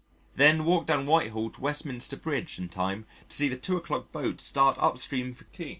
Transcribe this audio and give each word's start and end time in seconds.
Then 0.35 0.65
walked 0.65 0.87
down 0.87 1.05
Whitehall 1.05 1.51
to 1.51 1.61
Westminster 1.61 2.15
Bridge 2.17 2.57
in 2.57 2.69
time 2.69 3.05
to 3.29 3.35
see 3.35 3.47
the 3.49 3.55
2 3.55 3.77
o'clock 3.77 4.11
boat 4.11 4.41
start 4.41 4.75
upstream 4.79 5.35
for 5.35 5.43
Kew. 5.43 5.69